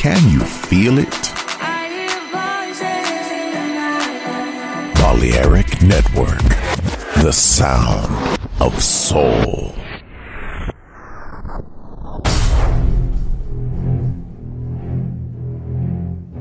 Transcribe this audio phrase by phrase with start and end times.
[0.00, 1.12] Can you feel it?
[4.94, 6.40] Balearic Network,
[7.22, 8.08] the sound
[8.60, 9.74] of soul.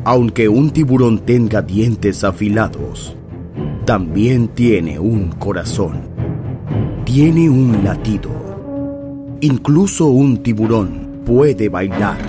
[0.06, 3.18] Aunque un tiburón tenga dientes afilados,
[3.84, 6.00] también tiene un corazón.
[7.04, 8.30] Tiene un latido.
[9.42, 12.29] Incluso un tiburón puede bailar.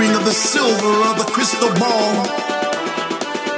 [0.00, 2.24] glittering of the silver of the crystal ball.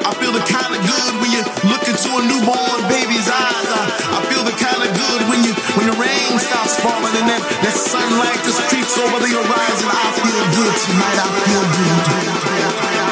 [0.03, 3.69] I feel the kind of good when you look into a newborn baby's eyes.
[3.71, 7.29] I, I feel the kind of good when you when the rain stops falling and
[7.31, 9.87] that, that sunlight just creeps over the horizon.
[9.87, 11.19] I feel good tonight.
[11.23, 13.12] I feel good.